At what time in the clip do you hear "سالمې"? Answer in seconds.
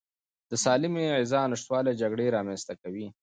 0.63-1.05